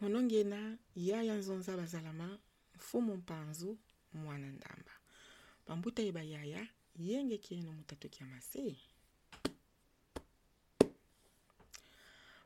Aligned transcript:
monongena 0.00 0.78
yaya 0.96 1.34
nzonza 1.34 1.76
bazalama 1.76 2.38
mfumu 2.76 3.16
mpanzu 3.16 3.78
mwana 4.12 4.46
ndamba. 4.46 4.92
Bambuta 5.66 6.02
ye 6.02 6.12
bayaya 6.12 6.62
yenge 6.96 7.38
kieno 7.38 7.72
mutatoki 7.72 8.22
ya 8.22 8.28
mase 8.28 8.76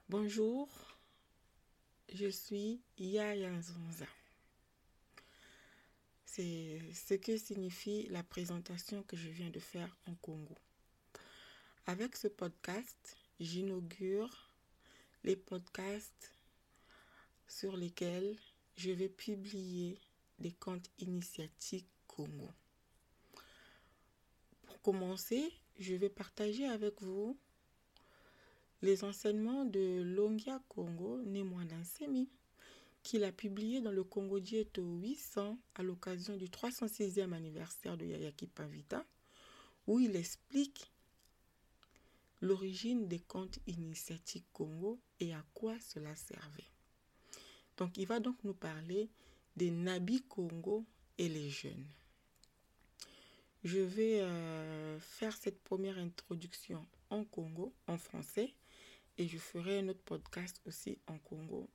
bonjour 0.09 0.69
je 2.15 2.29
suis 2.33 2.81
yaya 2.99 3.51
nzonza 3.51 4.07
c'est 6.27 6.81
ce 6.95 7.15
que 7.15 7.37
signifie 7.37 8.09
la 8.09 8.23
présentation 8.23 9.03
que 9.03 9.17
je 9.17 9.29
viens 9.29 9.51
de 9.51 9.61
faire 9.61 9.95
en 10.07 10.15
Congo. 10.15 10.57
Avec 11.87 12.17
ce 12.17 12.27
podcast, 12.27 13.17
j'inaugure 13.39 14.51
les 15.25 15.37
podcasts 15.37 16.32
sur 17.53 17.77
lesquels 17.77 18.37
je 18.77 18.91
vais 18.91 19.11
publier 19.11 19.99
des 20.39 20.53
comptes 20.53 20.91
initiatiques 20.99 21.89
Congo. 22.07 22.51
Pour 24.63 24.81
commencer, 24.81 25.53
je 25.79 25.95
vais 25.95 26.09
partager 26.09 26.67
avec 26.67 27.03
vous 27.03 27.39
les 28.81 29.05
enseignements 29.05 29.67
de 29.67 30.03
Longia 30.03 30.63
Congo, 30.69 31.23
né 31.23 31.45
Semi 31.85 32.29
qu'il 33.03 33.25
a 33.25 33.33
publié 33.33 33.81
dans 33.81 33.91
le 33.91 34.05
Congo 34.05 34.41
Dieto 34.41 34.83
800 34.83 35.59
à 35.75 35.83
l'occasion 35.83 36.37
du 36.37 36.47
306e 36.47 37.33
anniversaire 37.33 37.97
de 37.97 38.07
Yayaki 38.07 38.47
Pavita, 38.47 39.05
où 39.87 39.99
il 39.99 40.17
explique 40.17 40.91
l'origine 42.41 43.09
des 43.09 43.21
comptes 43.21 43.59
initiatiques 43.67 44.47
Congo 44.53 45.01
et 45.21 45.35
à 45.35 45.45
quoi 45.53 45.79
cela 45.81 46.15
servait. 46.17 46.72
Donc 47.77 47.97
il 47.97 48.07
va 48.07 48.21
donc 48.21 48.37
nous 48.45 48.55
parler 48.55 49.09
des 49.57 49.71
Nabi 49.71 50.23
Congo 50.23 50.85
et 51.19 51.29
les 51.29 51.51
jeunes. 51.51 51.87
Je 53.65 53.79
vais 53.79 54.21
euh, 54.21 54.99
faire 54.99 55.37
cette 55.37 55.63
première 55.63 55.99
introduction 55.99 56.85
en 57.11 57.25
Congo, 57.25 57.73
en 57.87 57.97
français, 57.97 58.53
et 59.19 59.29
je 59.29 59.39
ferai 59.39 59.79
un 59.79 59.89
autre 59.89 60.03
podcast 60.05 60.61
aussi 60.67 60.99
en 61.07 61.19
Congo 61.19 61.69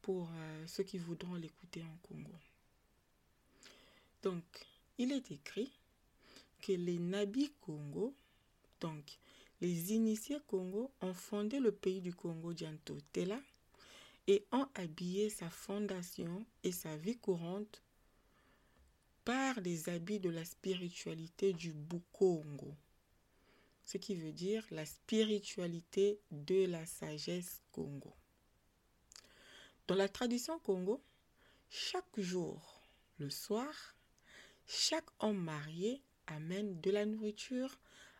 pour 0.00 0.28
euh, 0.32 0.66
ceux 0.68 0.84
qui 0.84 0.98
voudront 0.98 1.34
l'écouter 1.34 1.82
en 1.82 1.96
Congo. 2.06 2.32
Donc, 4.22 4.44
il 4.98 5.10
est 5.10 5.30
écrit 5.32 5.72
que 6.62 6.72
les 6.72 6.98
Nabi 6.98 7.52
Congo, 7.60 8.14
donc 8.80 9.18
les 9.60 9.92
initiés 9.92 10.38
Congo, 10.46 10.92
ont 11.00 11.14
fondé 11.14 11.58
le 11.58 11.72
pays 11.72 12.00
du 12.00 12.14
Congo 12.14 12.52
Dianto 12.52 12.96
Tela 13.12 13.40
et 14.26 14.44
ont 14.52 14.68
habillé 14.74 15.30
sa 15.30 15.50
fondation 15.50 16.44
et 16.62 16.72
sa 16.72 16.96
vie 16.96 17.18
courante 17.18 17.82
par 19.24 19.60
des 19.60 19.88
habits 19.88 20.20
de 20.20 20.30
la 20.30 20.44
spiritualité 20.44 21.52
du 21.52 21.72
Bukongo, 21.72 22.74
ce 23.84 23.98
qui 23.98 24.14
veut 24.14 24.32
dire 24.32 24.64
la 24.70 24.86
spiritualité 24.86 26.20
de 26.30 26.66
la 26.66 26.86
sagesse 26.86 27.62
Congo. 27.72 28.12
Dans 29.88 29.94
la 29.94 30.08
tradition 30.08 30.58
Congo, 30.60 31.02
chaque 31.68 32.18
jour, 32.18 32.82
le 33.18 33.30
soir, 33.30 33.96
chaque 34.66 35.08
homme 35.20 35.42
marié 35.42 36.02
amène 36.26 36.80
de 36.80 36.90
la 36.90 37.06
nourriture 37.06 37.78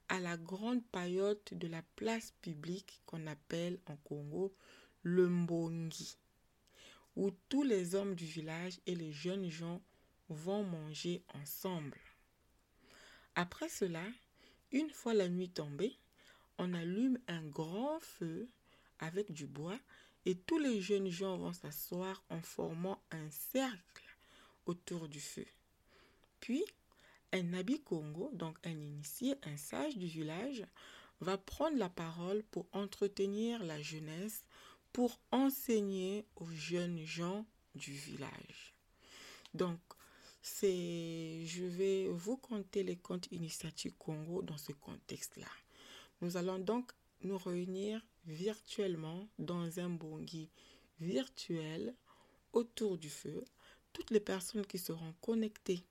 à 0.09 0.21
la 0.21 0.37
grande 0.37 0.85
paillote 0.87 1.55
de 1.55 1.67
la 1.67 1.83
place 1.97 2.33
publique 2.43 3.01
qu'on 3.07 3.27
appelle 3.27 3.79
en 3.87 3.97
Congo 3.97 4.55
le 5.09 5.29
Mbongi, 5.29 6.17
où 7.15 7.31
tous 7.49 7.63
les 7.63 7.95
hommes 7.95 8.17
du 8.17 8.25
village 8.25 8.81
et 8.89 8.97
les 8.97 9.13
jeunes 9.13 9.49
gens 9.49 9.81
vont 10.29 10.65
manger 10.65 11.23
ensemble. 11.33 11.97
Après 13.37 13.69
cela, 13.69 14.03
une 14.73 14.91
fois 14.91 15.15
la 15.15 15.29
nuit 15.29 15.49
tombée, 15.49 15.97
on 16.59 16.75
allume 16.75 17.21
un 17.29 17.45
grand 17.45 18.01
feu 18.01 18.49
avec 18.99 19.31
du 19.31 19.47
bois 19.47 19.79
et 20.25 20.35
tous 20.35 20.59
les 20.59 20.81
jeunes 20.81 21.09
gens 21.09 21.37
vont 21.37 21.53
s'asseoir 21.53 22.25
en 22.29 22.43
formant 22.43 23.01
un 23.13 23.31
cercle 23.31 24.17
autour 24.67 25.09
du 25.09 25.21
feu. 25.21 25.47
Puis, 26.41 26.65
un 27.33 27.45
Nabi 27.45 27.81
Congo, 27.81 28.33
donc 28.33 28.59
un 28.65 28.73
initié, 28.73 29.37
un 29.45 29.57
sage 29.57 29.97
du 29.97 30.07
village, 30.07 30.67
va 31.21 31.39
prendre 31.39 31.79
la 31.79 31.89
parole 31.89 32.43
pour 32.51 32.67
entretenir 32.73 33.63
la 33.63 33.81
jeunesse, 33.81 34.45
pour 34.97 35.21
enseigner 35.31 36.25
aux 36.37 36.47
jeunes 36.47 37.05
gens 37.05 37.45
du 37.75 37.93
village. 37.93 38.75
Donc, 39.53 39.79
c'est, 40.41 41.45
je 41.45 41.65
vais 41.65 42.09
vous 42.09 42.39
conter 42.39 42.83
les 42.83 42.97
contes 42.97 43.29
initiatiques 43.31 43.99
Congo 43.99 44.41
dans 44.41 44.57
ce 44.57 44.73
contexte-là. 44.73 45.51
Nous 46.23 46.39
allons 46.39 46.59
donc 46.59 46.93
nous 47.21 47.37
réunir 47.37 48.01
virtuellement 48.25 49.29
dans 49.39 49.81
un 49.81 49.91
bongui 49.91 50.49
virtuel 50.99 51.95
autour 52.55 52.97
du 52.97 53.11
feu. 53.11 53.45
Toutes 53.93 54.11
les 54.11 54.21
personnes 54.21 54.65
qui 54.65 54.79
seront 54.79 55.13
connectées 55.21 55.85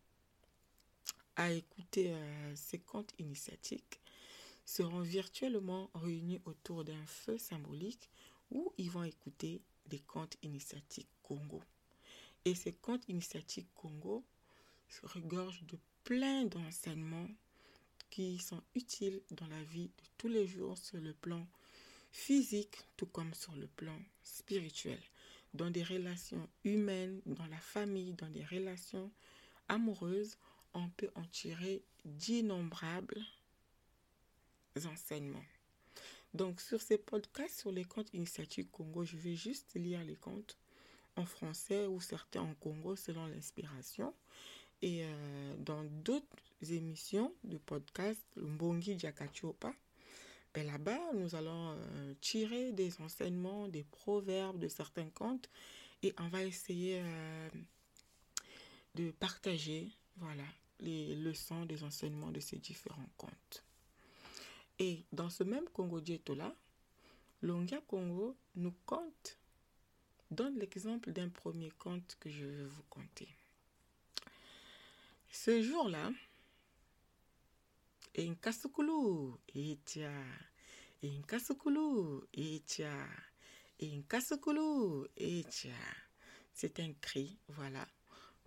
à 1.35 1.51
écouter 1.51 2.11
euh, 2.11 2.55
ces 2.55 2.79
contes 2.79 3.13
initiatiques 3.19 4.01
seront 4.65 5.01
virtuellement 5.01 5.91
réunis 5.93 6.41
autour 6.45 6.83
d'un 6.83 7.05
feu 7.05 7.37
symbolique 7.37 8.09
où 8.51 8.73
ils 8.77 8.91
vont 8.91 9.03
écouter 9.03 9.61
des 9.87 9.99
contes 9.99 10.37
initiatiques 10.41 11.09
Congo. 11.23 11.61
Et 12.45 12.55
ces 12.55 12.73
contes 12.73 13.07
initiatiques 13.07 13.73
Congo 13.75 14.23
se 14.87 15.05
regorgent 15.05 15.63
de 15.63 15.77
plein 16.03 16.45
d'enseignements 16.45 17.29
qui 18.09 18.37
sont 18.37 18.61
utiles 18.75 19.21
dans 19.31 19.47
la 19.47 19.63
vie 19.63 19.87
de 19.87 20.03
tous 20.17 20.27
les 20.27 20.47
jours 20.47 20.77
sur 20.77 20.99
le 20.99 21.13
plan 21.13 21.45
physique 22.11 22.77
tout 22.95 23.07
comme 23.07 23.33
sur 23.33 23.55
le 23.55 23.67
plan 23.67 23.99
spirituel, 24.23 24.99
dans 25.53 25.69
des 25.69 25.83
relations 25.83 26.47
humaines, 26.63 27.21
dans 27.25 27.45
la 27.47 27.57
famille, 27.57 28.13
dans 28.13 28.29
des 28.29 28.45
relations 28.45 29.11
amoureuses, 29.67 30.37
on 30.73 30.89
peut 30.89 31.09
en 31.15 31.25
tirer 31.25 31.83
d'innombrables 32.05 33.21
enseignements. 34.85 35.43
Donc 36.35 36.59
sur 36.59 36.81
ces 36.81 36.97
podcasts 36.97 37.61
sur 37.61 37.71
les 37.71 37.85
comptes 37.85 38.13
initiatiques 38.13 38.69
Congo, 38.69 39.05
je 39.05 39.15
vais 39.15 39.35
juste 39.35 39.73
lire 39.75 40.03
les 40.03 40.17
comptes 40.17 40.57
en 41.15 41.25
français 41.25 41.87
ou 41.87 42.01
certains 42.01 42.41
en 42.41 42.53
Congo 42.55 42.97
selon 42.97 43.25
l'inspiration. 43.27 44.13
Et 44.81 45.05
euh, 45.05 45.55
dans 45.59 45.85
d'autres 45.85 46.25
émissions 46.69 47.33
de 47.45 47.57
podcasts, 47.57 48.27
Mbongi 48.35 48.95
Diakachopa, 48.95 49.73
ben 50.53 50.67
là-bas, 50.67 50.99
nous 51.13 51.35
allons 51.35 51.71
euh, 51.71 52.13
tirer 52.19 52.73
des 52.73 52.99
enseignements, 52.99 53.69
des 53.69 53.85
proverbes 53.85 54.59
de 54.59 54.67
certains 54.67 55.09
contes 55.11 55.49
et 56.03 56.13
on 56.19 56.27
va 56.27 56.43
essayer 56.43 56.99
euh, 57.01 57.49
de 58.95 59.11
partager 59.11 59.89
voilà, 60.17 60.43
les 60.81 61.15
leçons 61.15 61.65
des 61.65 61.85
enseignements 61.85 62.31
de 62.31 62.41
ces 62.41 62.57
différents 62.57 63.09
contes. 63.15 63.64
Et 64.79 65.05
dans 65.11 65.29
ce 65.29 65.43
même 65.43 65.67
Congo 65.69 66.01
Dieto-là, 66.01 66.53
Longia 67.41 67.79
Congo 67.81 68.35
nous 68.55 68.73
compte, 68.85 69.37
donne 70.31 70.57
l'exemple 70.59 71.11
d'un 71.11 71.29
premier 71.29 71.71
conte 71.71 72.17
que 72.19 72.29
je 72.29 72.45
vais 72.45 72.65
vous 72.65 72.83
conter. 72.89 73.29
Ce 75.31 75.61
jour-là, 75.61 76.11
etia. 79.53 80.11
Inkasukulu, 81.03 82.27
etia. 82.33 83.07
Etia. 85.17 85.73
C'est 86.53 86.79
un 86.79 86.93
cri, 86.93 87.37
voilà, 87.49 87.85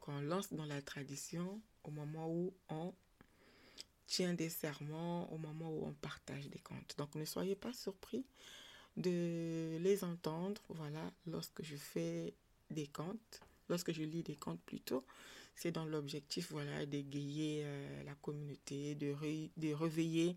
qu'on 0.00 0.20
lance 0.20 0.52
dans 0.52 0.64
la 0.64 0.80
tradition 0.82 1.60
au 1.84 1.90
moment 1.90 2.28
où 2.30 2.54
on 2.70 2.94
tient 4.08 4.34
des 4.34 4.48
serments, 4.48 5.32
au 5.32 5.38
moment 5.38 5.70
où 5.70 5.86
on 5.86 5.92
partage 5.92 6.48
des 6.48 6.58
contes. 6.58 6.96
Donc 6.98 7.14
ne 7.14 7.24
soyez 7.24 7.54
pas 7.54 7.72
surpris 7.72 8.24
de 8.96 9.78
les 9.80 10.02
entendre, 10.02 10.60
voilà, 10.70 11.12
lorsque 11.26 11.62
je 11.62 11.76
fais 11.76 12.34
des 12.70 12.88
contes, 12.88 13.40
lorsque 13.68 13.92
je 13.92 14.02
lis 14.02 14.24
des 14.24 14.34
contes 14.34 14.60
plutôt, 14.62 15.04
c'est 15.54 15.70
dans 15.70 15.84
l'objectif 15.84 16.50
voilà, 16.50 16.84
d'égayer 16.86 17.62
euh, 17.64 18.02
la 18.04 18.14
communauté, 18.16 18.94
de, 18.96 19.14
de 19.56 19.72
réveiller 19.72 20.36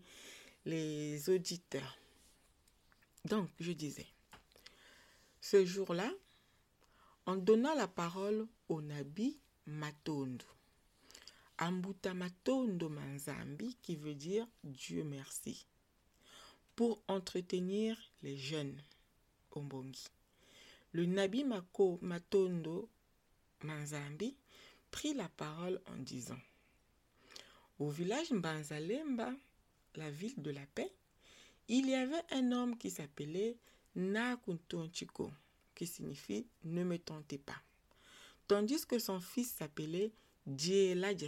les 0.64 1.28
auditeurs. 1.28 1.98
Donc, 3.24 3.48
je 3.58 3.72
disais, 3.72 4.06
ce 5.40 5.64
jour-là, 5.64 6.12
on 7.26 7.36
donna 7.36 7.74
la 7.74 7.88
parole 7.88 8.46
au 8.68 8.82
Nabi 8.82 9.38
Matondo. 9.66 10.44
Ambuta 11.58 12.14
Matondo 12.14 12.88
Manzambi, 12.88 13.76
qui 13.82 13.96
veut 13.96 14.14
dire 14.14 14.46
Dieu 14.64 15.04
merci, 15.04 15.66
pour 16.74 17.02
entretenir 17.08 17.96
les 18.22 18.36
jeunes 18.36 18.80
Ombongi. 19.52 20.06
le 20.92 21.06
Nabi 21.06 21.44
Mako 21.44 21.98
Matondo 22.02 22.88
Manzambi 23.62 24.34
prit 24.90 25.14
la 25.14 25.28
parole 25.28 25.80
en 25.86 25.96
disant 25.96 26.38
Au 27.78 27.88
village 27.88 28.30
Mbanzalemba, 28.30 29.32
la 29.96 30.10
ville 30.10 30.40
de 30.40 30.50
la 30.50 30.66
paix, 30.74 30.92
il 31.68 31.88
y 31.88 31.94
avait 31.94 32.22
un 32.30 32.52
homme 32.52 32.76
qui 32.76 32.90
s'appelait 32.90 33.56
Nakuntonchiko, 33.94 35.30
qui 35.74 35.86
signifie 35.86 36.46
ne 36.64 36.82
me 36.82 36.98
tentez 36.98 37.38
pas, 37.38 37.60
tandis 38.48 38.86
que 38.86 38.98
son 38.98 39.20
fils 39.20 39.50
s'appelait 39.50 40.12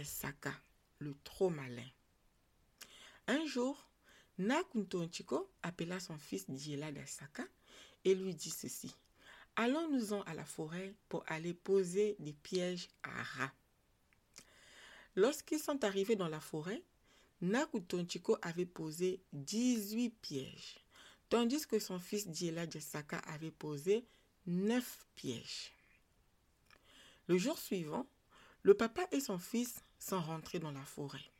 Saka, 0.03 0.53
le 0.99 1.15
trop 1.23 1.49
malin. 1.49 1.87
Un 3.27 3.45
jour, 3.45 3.89
Nakuntonchiko 4.37 5.49
appela 5.63 5.99
son 5.99 6.17
fils 6.17 6.45
Djela 6.49 6.91
Saka 7.05 7.43
et 8.03 8.13
lui 8.13 8.35
dit 8.35 8.49
ceci 8.49 8.93
Allons-nous-en 9.55 10.21
à 10.23 10.33
la 10.33 10.43
forêt 10.43 10.93
pour 11.07 11.23
aller 11.27 11.53
poser 11.53 12.17
des 12.19 12.33
pièges 12.33 12.89
à 13.03 13.23
rats. 13.23 13.53
Lorsqu'ils 15.15 15.59
sont 15.59 15.83
arrivés 15.85 16.17
dans 16.17 16.27
la 16.27 16.41
forêt, 16.41 16.83
Nakutonchiko 17.41 18.37
avait 18.41 18.65
posé 18.65 19.21
18 19.31 20.09
pièges, 20.09 20.75
tandis 21.29 21.65
que 21.65 21.79
son 21.79 21.99
fils 21.99 22.27
Diela 22.27 22.69
Jasaka 22.69 23.19
avait 23.19 23.51
posé 23.51 24.05
9 24.45 25.05
pièges. 25.15 25.71
Le 27.27 27.37
jour 27.37 27.57
suivant, 27.57 28.05
le 28.65 28.73
papa 28.73 29.07
et 29.11 29.19
son 29.19 29.37
fils 29.37 29.83
sont 29.99 30.19
rentrés 30.19 30.57
dans 30.57 30.71
la 30.71 30.81
forêt. 30.81 31.31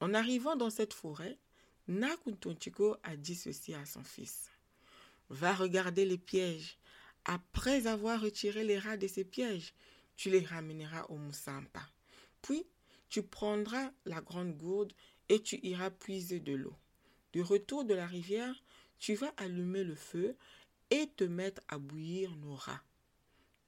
En 0.00 0.12
arrivant 0.14 0.56
dans 0.56 0.68
cette 0.68 0.94
forêt, 0.94 1.38
Nakutonchiko 1.86 2.96
a 3.04 3.14
dit 3.14 3.36
ceci 3.36 3.72
à 3.72 3.86
son 3.86 4.02
fils. 4.02 4.50
Va 5.28 5.54
regarder 5.54 6.04
les 6.04 6.18
pièges 6.18 6.76
après 7.24 7.86
avoir 7.86 8.20
retiré 8.20 8.64
les 8.64 8.80
rats 8.80 8.96
de 8.96 9.06
ces 9.06 9.22
pièges, 9.22 9.74
tu 10.16 10.28
les 10.28 10.44
ramèneras 10.44 11.04
au 11.04 11.18
Moussampa. 11.18 11.88
Puis, 12.42 12.66
tu 13.08 13.22
prendras 13.22 13.92
la 14.04 14.20
grande 14.20 14.56
gourde 14.56 14.92
et 15.28 15.40
tu 15.40 15.60
iras 15.62 15.90
puiser 15.90 16.40
de 16.40 16.54
l'eau. 16.54 16.74
Du 17.32 17.42
retour 17.42 17.84
de 17.84 17.94
la 17.94 18.08
rivière, 18.08 18.60
tu 18.98 19.14
vas 19.14 19.32
allumer 19.36 19.84
le 19.84 19.94
feu 19.94 20.36
et 20.90 21.06
te 21.16 21.22
mettre 21.22 21.62
à 21.68 21.78
bouillir 21.78 22.34
nos 22.34 22.56
rats. 22.56 22.82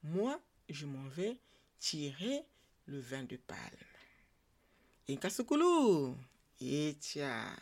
Moi, 0.03 0.37
je 0.67 0.85
m'en 0.85 1.07
vais 1.07 1.39
tirer 1.79 2.43
le 2.85 2.99
vin 2.99 3.23
de 3.23 3.37
palme. 3.37 3.59
Et 5.07 5.19
et 6.61 6.97
tiens. 6.99 7.57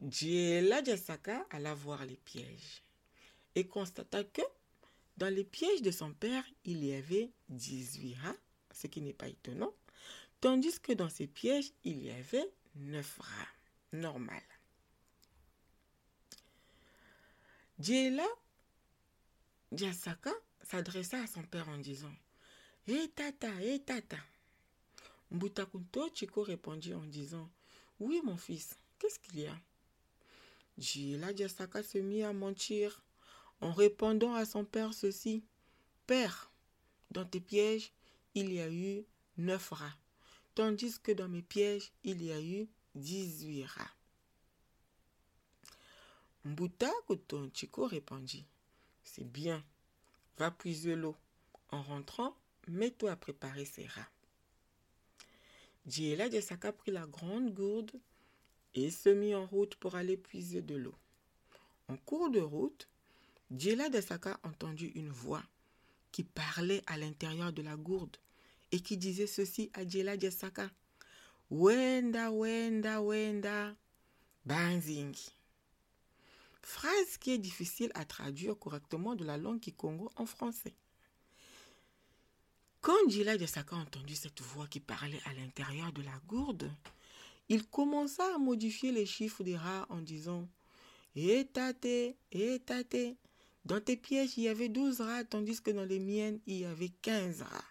Diela 0.00 0.82
Jasaka 0.82 1.46
alla 1.50 1.74
voir 1.74 2.04
les 2.06 2.16
pièges 2.16 2.82
et 3.54 3.66
constata 3.66 4.24
que 4.24 4.42
dans 5.16 5.28
les 5.28 5.44
pièges 5.44 5.82
de 5.82 5.90
son 5.90 6.14
père, 6.14 6.44
il 6.64 6.82
y 6.82 6.94
avait 6.94 7.30
18 7.50 8.14
rats, 8.22 8.36
ce 8.72 8.86
qui 8.86 9.02
n'est 9.02 9.12
pas 9.12 9.28
étonnant, 9.28 9.74
tandis 10.40 10.80
que 10.80 10.92
dans 10.92 11.10
ces 11.10 11.26
pièges, 11.26 11.72
il 11.84 12.02
y 12.02 12.10
avait 12.10 12.50
9 12.76 13.18
rats. 13.18 13.48
Normal. 13.92 14.42
Djela 17.78 18.26
Djasaka 19.72 20.32
s'adressa 20.62 21.20
à 21.20 21.26
son 21.26 21.42
père 21.42 21.68
en 21.68 21.78
disant 21.78 22.14
Hé 22.86 23.08
tata, 23.14 23.50
hé 23.60 23.78
tata. 23.78 24.16
Mbutakunto 25.30 26.08
Chiko 26.14 26.42
répondit 26.42 26.94
en 26.94 27.04
disant 27.04 27.48
Oui, 28.00 28.20
mon 28.24 28.36
fils, 28.36 28.76
qu'est-ce 28.98 29.18
qu'il 29.18 29.40
y 29.40 29.46
a? 29.46 29.56
Djela 30.78 31.34
Djasaka 31.34 31.82
se 31.82 31.98
mit 31.98 32.22
à 32.22 32.32
mentir 32.32 33.02
en 33.60 33.72
répondant 33.72 34.34
à 34.34 34.46
son 34.46 34.64
père 34.64 34.94
ceci. 34.94 35.44
Père, 36.06 36.50
dans 37.10 37.26
tes 37.26 37.40
pièges, 37.40 37.92
il 38.34 38.52
y 38.52 38.60
a 38.60 38.70
eu 38.70 39.04
neuf 39.36 39.70
rats, 39.70 39.96
tandis 40.54 40.98
que 41.00 41.12
dans 41.12 41.28
mes 41.28 41.42
pièges, 41.42 41.92
il 42.02 42.22
y 42.22 42.32
a 42.32 42.40
eu 42.40 42.66
dix-huit 42.94 43.66
rats. 43.66 43.94
Mbuta 46.46 46.90
Chico 47.52 47.86
répondit. 47.86 48.46
C'est 49.04 49.30
bien, 49.30 49.62
va 50.38 50.50
puiser 50.50 50.96
l'eau. 50.96 51.14
En 51.72 51.82
rentrant, 51.82 52.34
mets-toi 52.68 53.12
à 53.12 53.16
préparer 53.16 53.64
ces 53.64 53.86
rats. 53.86 54.10
Diela 55.86 56.28
Saka 56.40 56.72
prit 56.72 56.92
la 56.92 57.06
grande 57.06 57.52
gourde 57.54 57.92
et 58.74 58.90
se 58.90 59.08
mit 59.08 59.34
en 59.34 59.46
route 59.46 59.74
pour 59.76 59.94
aller 59.94 60.16
puiser 60.16 60.62
de 60.62 60.76
l'eau. 60.76 60.94
En 61.88 61.96
cours 61.96 62.30
de 62.30 62.40
route, 62.40 62.88
Djela 63.50 63.88
Desaka 63.88 64.38
entendit 64.44 64.92
une 64.94 65.10
voix 65.10 65.42
qui 66.12 66.22
parlait 66.22 66.82
à 66.86 66.96
l'intérieur 66.96 67.52
de 67.52 67.62
la 67.62 67.76
gourde 67.76 68.16
et 68.70 68.80
qui 68.80 68.96
disait 68.96 69.26
ceci 69.26 69.70
à 69.74 69.84
Djela 69.86 70.16
Desaka. 70.16 70.70
Wenda, 71.50 72.30
wenda, 72.30 73.02
wenda, 73.02 73.74
banzing. 74.44 75.16
Phrase 76.62 77.16
qui 77.18 77.32
est 77.32 77.38
difficile 77.38 77.90
à 77.94 78.04
traduire 78.04 78.56
correctement 78.56 79.16
de 79.16 79.24
la 79.24 79.36
langue 79.36 79.58
Kikongo 79.58 80.12
en 80.14 80.26
français. 80.26 80.74
Quand 82.80 83.08
Djela 83.08 83.36
Desaka 83.36 83.76
entendu 83.76 84.14
cette 84.14 84.40
voix 84.40 84.66
qui 84.66 84.80
parlait 84.80 85.20
à 85.26 85.34
l'intérieur 85.34 85.92
de 85.92 86.02
la 86.02 86.18
gourde, 86.26 86.72
il 87.50 87.66
commença 87.66 88.34
à 88.34 88.38
modifier 88.38 88.90
les 88.90 89.04
chiffres 89.04 89.44
des 89.44 89.56
rats 89.56 89.86
en 89.90 90.00
disant 90.00 90.48
Étate, 91.14 92.16
étate, 92.32 93.16
dans 93.64 93.80
tes 93.80 93.96
pièges, 93.96 94.38
il 94.38 94.44
y 94.44 94.48
avait 94.48 94.68
douze 94.68 95.00
rats, 95.00 95.24
tandis 95.24 95.60
que 95.60 95.70
dans 95.70 95.84
les 95.84 95.98
miennes, 95.98 96.40
il 96.46 96.58
y 96.58 96.64
avait 96.64 96.88
quinze 97.02 97.42
rats. 97.42 97.64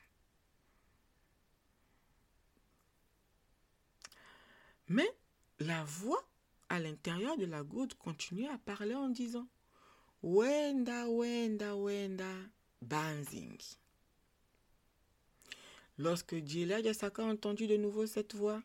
Mais 4.90 5.10
la 5.60 5.84
voix 5.86 6.24
à 6.70 6.80
l'intérieur 6.80 7.38
de 7.38 7.46
la 7.46 7.64
goutte 7.64 7.96
continuait 7.96 8.50
à 8.50 8.58
parler 8.60 8.96
en 8.96 9.10
disant 9.10 9.48
Wenda, 10.22 11.08
Wenda, 11.08 11.76
Wenda, 11.76 12.36
Banzing. 12.82 13.58
Lorsque 16.00 16.32
Yasaka 16.32 17.26
entendu 17.26 17.68
de 17.68 17.76
nouveau 17.76 18.06
cette 18.06 18.34
voix, 18.34 18.64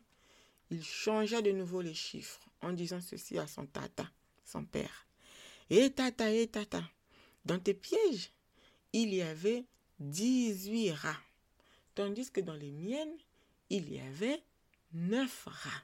il 0.69 0.81
changea 0.81 1.41
de 1.41 1.51
nouveau 1.51 1.81
les 1.81 1.93
chiffres 1.93 2.49
en 2.61 2.71
disant 2.71 3.01
ceci 3.01 3.37
à 3.37 3.45
son 3.45 3.65
tata, 3.65 4.09
son 4.45 4.63
père. 4.63 5.05
Et 5.69 5.91
tata, 5.91 6.31
et 6.31 6.47
tata, 6.47 6.81
dans 7.43 7.59
tes 7.59 7.73
pièges, 7.73 8.31
il 8.93 9.13
y 9.13 9.21
avait 9.21 9.65
18 9.99 10.91
rats, 10.91 11.21
tandis 11.93 12.31
que 12.31 12.39
dans 12.39 12.53
les 12.53 12.71
miennes, 12.71 13.17
il 13.69 13.91
y 13.91 13.99
avait 13.99 14.41
9 14.93 15.43
rats. 15.45 15.83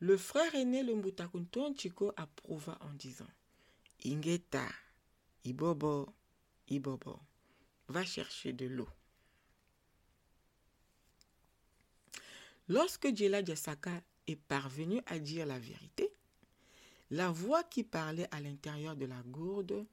Le 0.00 0.16
frère 0.16 0.52
aîné, 0.56 0.82
le 0.82 0.96
Mbutakunton 0.96 1.76
Chico, 1.76 2.12
approuva 2.16 2.76
en 2.80 2.92
disant 2.94 3.30
Ingeta, 4.04 4.66
Ibobo, 5.44 6.12
Ibobo, 6.68 7.20
va 7.86 8.04
chercher 8.04 8.52
de 8.52 8.66
l'eau. 8.66 8.88
Lorsque 12.68 13.14
Djela 13.14 13.42
Djasaka 13.42 14.02
est 14.26 14.36
parvenu 14.36 15.00
à 15.06 15.18
dire 15.18 15.46
la 15.46 15.58
vérité, 15.58 16.10
la 17.10 17.30
voix 17.30 17.64
qui 17.64 17.82
parlait 17.82 18.28
à 18.30 18.40
l'intérieur 18.40 18.94
de 18.94 19.06
la 19.06 19.22
gourde 19.22 19.86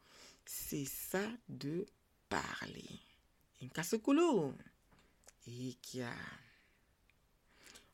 cessa 0.45 1.25
de 1.47 1.85
parler. 2.27 2.99
Inkasukulu. 3.61 4.51
Ikia. 5.47 6.13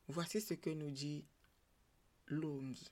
Voici 0.08 0.42
ce 0.42 0.56
que 0.56 0.70
nous 0.70 0.90
dit 0.90 1.24
Longi. 2.28 2.90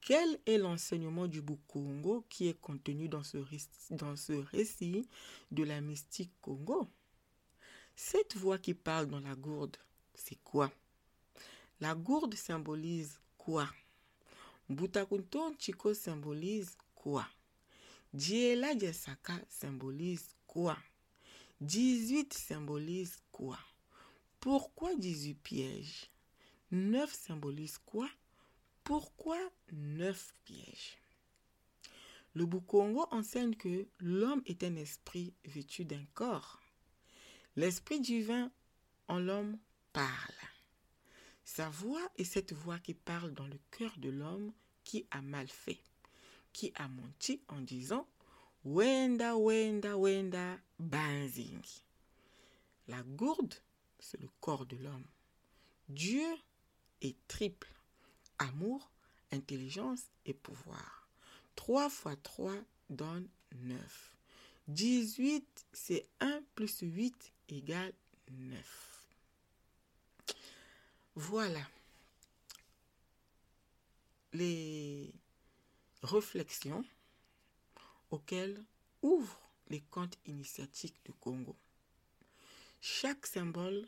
Quel 0.00 0.38
est 0.44 0.58
l'enseignement 0.58 1.26
du 1.26 1.40
Bukongo 1.40 2.26
qui 2.28 2.48
est 2.48 2.60
contenu 2.60 3.08
dans 3.08 3.22
ce, 3.22 3.38
dans 3.90 4.16
ce 4.16 4.32
récit 4.32 5.08
de 5.50 5.62
la 5.62 5.80
mystique 5.80 6.32
Congo? 6.42 6.86
Cette 7.96 8.36
voix 8.36 8.58
qui 8.58 8.74
parle 8.74 9.06
dans 9.06 9.20
la 9.20 9.34
gourde, 9.34 9.78
c'est 10.14 10.38
quoi? 10.42 10.70
La 11.80 11.94
gourde 11.94 12.34
symbolise 12.34 13.20
quoi? 13.36 13.68
Butakunton 14.68 15.54
Chico 15.58 15.92
symbolise 15.92 16.76
quoi? 16.94 17.26
Diela 18.12 18.72
Saka 18.92 19.34
symbolise 19.48 20.34
quoi? 20.46 20.76
18 21.60 22.32
symbolise 22.32 23.18
quoi? 23.32 23.58
Pourquoi 24.40 24.94
18 24.94 25.34
pièges? 25.34 26.10
9 26.70 27.12
symbolise 27.12 27.78
quoi? 27.78 28.08
Pourquoi 28.84 29.38
9 29.72 30.34
pièges? 30.44 30.98
Le 32.34 32.46
Bukongo 32.46 33.06
enseigne 33.10 33.54
que 33.54 33.86
l'homme 34.00 34.42
est 34.46 34.64
un 34.64 34.76
esprit 34.76 35.32
vêtu 35.44 35.84
d'un 35.84 36.04
corps. 36.14 36.60
L'esprit 37.56 38.00
divin 38.00 38.50
en 39.08 39.18
l'homme 39.18 39.56
Sa 41.44 41.68
voix 41.68 42.02
est 42.18 42.24
cette 42.24 42.52
voix 42.52 42.78
qui 42.78 42.94
parle 42.94 43.32
dans 43.32 43.46
le 43.46 43.58
cœur 43.70 43.92
de 43.98 44.10
l'homme 44.10 44.52
qui 44.82 45.06
a 45.10 45.22
mal 45.22 45.48
fait. 45.48 45.80
qui 46.52 46.72
a 46.76 46.86
menti 46.88 47.40
en 47.48 47.60
disant 47.60 48.06
Wenda, 48.64 49.36
Wenda, 49.36 49.96
Wenda, 49.96 50.58
Banzing. 50.78 51.60
La 52.86 53.02
gourde, 53.02 53.54
c'est 53.98 54.20
le 54.20 54.28
corps 54.40 54.64
de 54.64 54.76
l'homme. 54.76 55.06
Dieu 55.88 56.26
est 57.02 57.16
triple. 57.26 57.68
Amour, 58.38 58.90
intelligence 59.32 60.02
et 60.26 60.34
pouvoir. 60.34 61.08
3 61.56 61.90
fois 61.90 62.16
3 62.16 62.54
donne 62.88 63.28
9. 63.56 64.16
18, 64.68 65.66
c'est 65.72 66.08
1 66.20 66.42
plus 66.54 66.78
8 66.80 67.32
égale 67.48 67.92
9. 68.30 68.93
Voilà 71.16 71.64
les 74.32 75.14
réflexions 76.02 76.84
auxquelles 78.10 78.60
ouvrent 79.00 79.48
les 79.68 79.80
contes 79.80 80.18
initiatiques 80.26 81.00
du 81.04 81.12
Congo. 81.12 81.56
Chaque 82.80 83.26
symbole, 83.26 83.86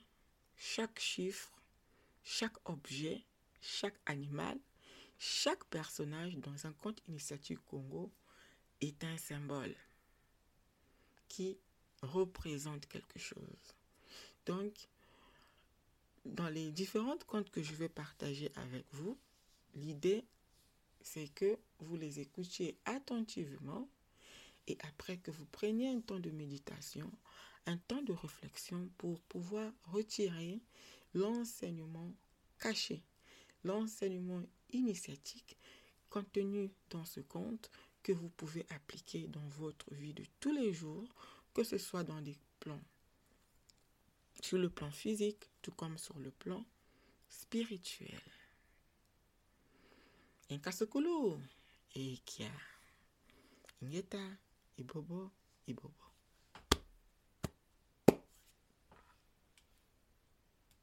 chaque 0.56 1.00
chiffre, 1.00 1.50
chaque 2.22 2.56
objet, 2.68 3.24
chaque 3.60 3.98
animal, 4.06 4.58
chaque 5.18 5.64
personnage 5.64 6.36
dans 6.36 6.66
un 6.66 6.72
conte 6.72 7.02
initiatique 7.08 7.64
Congo 7.66 8.12
est 8.80 9.02
un 9.02 9.18
symbole 9.18 9.74
qui 11.28 11.58
représente 12.02 12.86
quelque 12.86 13.18
chose. 13.18 13.74
Donc, 14.46 14.88
dans 16.32 16.48
les 16.48 16.70
différentes 16.72 17.24
contes 17.24 17.50
que 17.50 17.62
je 17.62 17.74
vais 17.74 17.88
partager 17.88 18.50
avec 18.56 18.84
vous, 18.92 19.18
l'idée, 19.74 20.24
c'est 21.00 21.28
que 21.28 21.58
vous 21.78 21.96
les 21.96 22.20
écoutiez 22.20 22.78
attentivement 22.84 23.88
et 24.66 24.76
après 24.82 25.18
que 25.18 25.30
vous 25.30 25.46
preniez 25.46 25.88
un 25.88 26.00
temps 26.00 26.18
de 26.18 26.30
méditation, 26.30 27.10
un 27.66 27.76
temps 27.76 28.02
de 28.02 28.12
réflexion 28.12 28.90
pour 28.98 29.20
pouvoir 29.22 29.72
retirer 29.84 30.60
l'enseignement 31.14 32.12
caché, 32.58 33.02
l'enseignement 33.64 34.42
initiatique 34.70 35.56
contenu 36.10 36.70
dans 36.90 37.04
ce 37.04 37.20
conte 37.20 37.70
que 38.02 38.12
vous 38.12 38.30
pouvez 38.30 38.66
appliquer 38.70 39.28
dans 39.28 39.46
votre 39.58 39.92
vie 39.94 40.14
de 40.14 40.24
tous 40.40 40.52
les 40.52 40.72
jours, 40.72 41.08
que 41.54 41.64
ce 41.64 41.78
soit 41.78 42.04
dans 42.04 42.20
des 42.20 42.36
plans 42.60 42.82
sur 44.46 44.58
le 44.58 44.70
plan 44.70 44.92
physique, 44.92 45.50
tout 45.60 45.72
comme 45.72 45.98
sur 45.98 46.16
le 46.20 46.30
plan 46.30 46.64
spirituel. 47.28 48.22
Inkasukulu, 50.48 51.40
Ekia, 51.96 52.52
Ingeta, 53.82 54.22
Ibobo, 54.78 55.32
Ibobo. 55.66 56.05